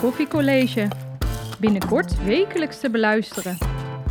Koffiecollege. 0.00 0.88
Binnenkort 1.58 2.24
wekelijks 2.24 2.80
te 2.80 2.90
beluisteren. 2.90 3.58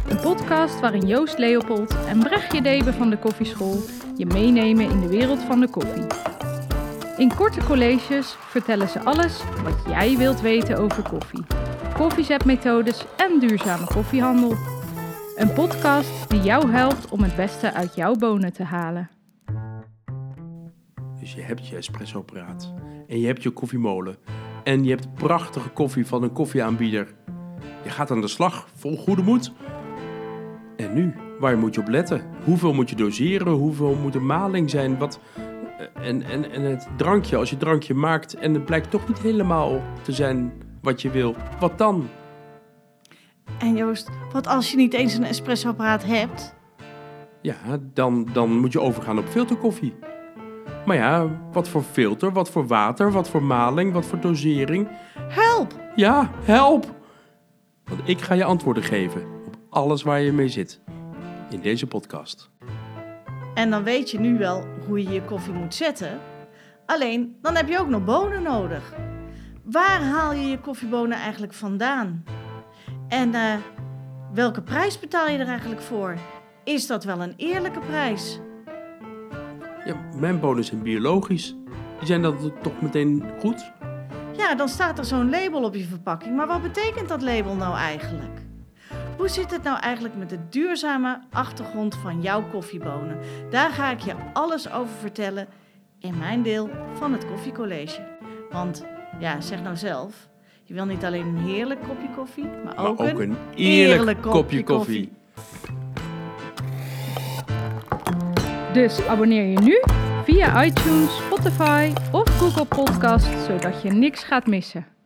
Een 0.09 0.19
podcast 0.19 0.79
waarin 0.79 1.07
Joost 1.07 1.37
Leopold 1.37 2.05
en 2.07 2.19
Brechtje 2.19 2.61
Debe 2.61 2.93
van 2.93 3.09
de 3.09 3.17
Koffieschool 3.17 3.77
je 4.15 4.25
meenemen 4.25 4.89
in 4.89 4.99
de 4.99 5.07
wereld 5.07 5.39
van 5.39 5.59
de 5.59 5.69
koffie. 5.69 6.05
In 7.17 7.35
korte 7.35 7.63
colleges 7.63 8.35
vertellen 8.39 8.89
ze 8.89 8.99
alles 8.99 9.43
wat 9.63 9.83
jij 9.87 10.17
wilt 10.17 10.41
weten 10.41 10.77
over 10.77 11.09
koffie, 11.09 11.45
koffiezetmethodes 11.93 13.05
en 13.17 13.39
duurzame 13.39 13.85
koffiehandel. 13.85 14.55
Een 15.35 15.53
podcast 15.53 16.29
die 16.29 16.41
jou 16.41 16.71
helpt 16.71 17.09
om 17.09 17.23
het 17.23 17.35
beste 17.35 17.73
uit 17.73 17.95
jouw 17.95 18.15
bonen 18.15 18.53
te 18.53 18.63
halen. 18.63 19.09
Dus 21.19 21.33
je 21.33 21.41
hebt 21.41 21.67
je 21.67 21.75
espressoapparaat 21.75 22.73
en 23.07 23.19
je 23.19 23.27
hebt 23.27 23.43
je 23.43 23.49
koffiemolen 23.49 24.17
en 24.69 24.83
je 24.83 24.89
hebt 24.89 25.13
prachtige 25.13 25.69
koffie 25.69 26.05
van 26.05 26.23
een 26.23 26.33
koffieaanbieder. 26.33 27.07
Je 27.83 27.89
gaat 27.89 28.11
aan 28.11 28.21
de 28.21 28.27
slag 28.27 28.67
vol 28.75 28.97
goede 28.97 29.21
moed. 29.21 29.51
En 30.75 30.93
nu, 30.93 31.13
waar 31.39 31.57
moet 31.57 31.75
je 31.75 31.81
op 31.81 31.87
letten? 31.87 32.21
Hoeveel 32.43 32.73
moet 32.73 32.89
je 32.89 32.95
doseren? 32.95 33.53
Hoeveel 33.53 33.95
moet 33.95 34.13
de 34.13 34.19
maling 34.19 34.69
zijn? 34.69 34.97
Wat, 34.97 35.19
eh, 35.35 36.07
en, 36.07 36.23
en, 36.23 36.51
en 36.51 36.61
het 36.61 36.87
drankje, 36.97 37.37
als 37.37 37.49
je 37.49 37.57
drankje 37.57 37.93
maakt 37.93 38.33
en 38.33 38.53
het 38.53 38.65
blijkt 38.65 38.91
toch 38.91 39.07
niet 39.07 39.19
helemaal 39.19 39.81
te 40.01 40.11
zijn 40.11 40.53
wat 40.81 41.01
je 41.01 41.09
wil, 41.09 41.35
wat 41.59 41.77
dan? 41.77 42.07
En 43.59 43.75
Joost, 43.75 44.09
wat 44.31 44.47
als 44.47 44.71
je 44.71 44.77
niet 44.77 44.93
eens 44.93 45.13
een 45.13 45.23
espressoapparaat 45.23 46.05
hebt? 46.05 46.55
Ja, 47.41 47.79
dan, 47.93 48.27
dan 48.33 48.59
moet 48.59 48.71
je 48.71 48.81
overgaan 48.81 49.17
op 49.17 49.27
filterkoffie. 49.27 49.93
Maar 50.89 50.97
ja, 50.97 51.27
wat 51.51 51.67
voor 51.69 51.83
filter, 51.83 52.31
wat 52.31 52.49
voor 52.49 52.67
water, 52.67 53.11
wat 53.11 53.29
voor 53.29 53.43
maling, 53.43 53.93
wat 53.93 54.05
voor 54.05 54.19
dosering. 54.19 54.87
Help! 55.15 55.73
Ja, 55.95 56.31
help! 56.43 56.95
Want 57.83 58.01
ik 58.05 58.21
ga 58.21 58.33
je 58.33 58.43
antwoorden 58.43 58.83
geven 58.83 59.21
op 59.45 59.57
alles 59.69 60.03
waar 60.03 60.21
je 60.21 60.31
mee 60.31 60.49
zit. 60.49 60.79
In 61.49 61.59
deze 61.61 61.87
podcast. 61.87 62.49
En 63.53 63.69
dan 63.69 63.83
weet 63.83 64.11
je 64.11 64.19
nu 64.19 64.37
wel 64.37 64.65
hoe 64.87 65.03
je 65.03 65.09
je 65.09 65.23
koffie 65.23 65.53
moet 65.53 65.75
zetten. 65.75 66.19
Alleen, 66.85 67.37
dan 67.41 67.55
heb 67.55 67.67
je 67.67 67.79
ook 67.79 67.89
nog 67.89 68.03
bonen 68.03 68.43
nodig. 68.43 68.93
Waar 69.63 70.01
haal 70.01 70.33
je 70.33 70.47
je 70.47 70.59
koffiebonen 70.59 71.17
eigenlijk 71.17 71.53
vandaan? 71.53 72.23
En 73.07 73.33
eh, 73.33 73.53
welke 74.33 74.61
prijs 74.61 74.99
betaal 74.99 75.27
je 75.27 75.37
er 75.37 75.47
eigenlijk 75.47 75.81
voor? 75.81 76.17
Is 76.63 76.87
dat 76.87 77.03
wel 77.03 77.21
een 77.21 77.33
eerlijke 77.37 77.79
prijs? 77.79 78.39
Ja, 79.89 79.95
mijn 80.19 80.39
bonen 80.39 80.63
zijn 80.63 80.81
biologisch. 80.81 81.55
Die 81.97 82.07
zijn 82.07 82.21
dan 82.21 82.53
toch 82.61 82.81
meteen 82.81 83.23
goed? 83.39 83.71
Ja, 84.37 84.55
dan 84.55 84.69
staat 84.69 84.97
er 84.97 85.05
zo'n 85.05 85.29
label 85.29 85.63
op 85.63 85.75
je 85.75 85.83
verpakking. 85.83 86.35
Maar 86.35 86.47
wat 86.47 86.61
betekent 86.61 87.07
dat 87.07 87.21
label 87.21 87.55
nou 87.55 87.75
eigenlijk? 87.75 88.41
Hoe 89.17 89.27
zit 89.27 89.51
het 89.51 89.63
nou 89.63 89.79
eigenlijk 89.79 90.15
met 90.15 90.29
de 90.29 90.39
duurzame 90.49 91.21
achtergrond 91.31 91.95
van 91.95 92.21
jouw 92.21 92.43
koffiebonen? 92.51 93.17
Daar 93.49 93.69
ga 93.69 93.91
ik 93.91 93.99
je 93.99 94.13
alles 94.33 94.71
over 94.71 94.93
vertellen 94.99 95.47
in 95.99 96.17
mijn 96.17 96.41
deel 96.41 96.69
van 96.93 97.11
het 97.13 97.25
koffiecollege. 97.25 98.07
Want 98.51 98.85
ja, 99.19 99.41
zeg 99.41 99.61
nou 99.61 99.75
zelf, 99.75 100.29
je 100.63 100.73
wil 100.73 100.85
niet 100.85 101.05
alleen 101.05 101.25
een 101.25 101.37
heerlijk 101.37 101.83
kopje 101.83 102.09
koffie, 102.15 102.43
maar 102.43 102.75
Maar 102.75 102.85
ook, 102.85 103.01
ook 103.01 103.19
een 103.19 103.37
eerlijk 103.55 104.21
kopje 104.21 104.63
koffie. 104.63 105.11
Dus 108.73 109.05
abonneer 109.05 109.45
je 109.45 109.59
nu 109.59 109.81
via 110.23 110.63
iTunes, 110.63 111.17
Spotify 111.17 111.91
of 112.11 112.29
Google 112.37 112.65
Podcast, 112.65 113.45
zodat 113.47 113.81
je 113.81 113.91
niks 113.91 114.23
gaat 114.23 114.47
missen. 114.47 114.98